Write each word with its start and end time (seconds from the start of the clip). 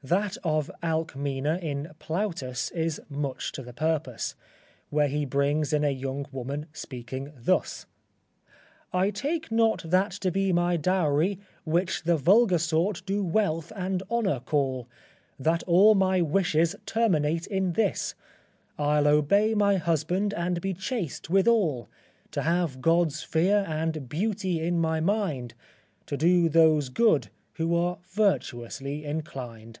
That 0.00 0.36
of 0.44 0.70
Alcmena, 0.80 1.58
in 1.60 1.90
Plautus, 1.98 2.70
is 2.70 3.00
much 3.08 3.50
to 3.50 3.62
the 3.64 3.72
purpose, 3.72 4.36
where 4.90 5.08
he 5.08 5.24
brings 5.26 5.72
in 5.72 5.82
a 5.82 5.90
young 5.90 6.24
woman 6.30 6.66
speaking 6.72 7.32
thus: 7.36 7.86
"I 8.92 9.10
take 9.10 9.50
not 9.50 9.82
that 9.84 10.12
to 10.12 10.30
be 10.30 10.52
my 10.52 10.76
dowry, 10.76 11.40
which 11.64 12.04
The 12.04 12.16
vulgar 12.16 12.58
sort 12.58 13.02
do 13.06 13.24
wealth 13.24 13.72
and 13.74 14.04
honour 14.08 14.38
call; 14.38 14.86
That 15.36 15.64
all 15.64 15.96
my 15.96 16.20
wishes 16.22 16.76
terminate 16.86 17.48
in 17.48 17.72
this: 17.72 18.14
I'll 18.78 19.08
obey 19.08 19.52
my 19.52 19.78
husband 19.78 20.32
and 20.32 20.60
be 20.60 20.74
chaste 20.74 21.28
withall; 21.28 21.88
To 22.30 22.42
have 22.42 22.80
God's 22.80 23.24
fear, 23.24 23.64
and 23.66 24.08
beauty 24.08 24.60
in 24.60 24.78
my 24.78 25.00
mind, 25.00 25.54
To 26.06 26.16
do 26.16 26.48
those 26.48 26.88
good 26.88 27.30
who 27.54 27.74
are 27.74 27.98
virtuously 28.14 29.04
inclined." 29.04 29.80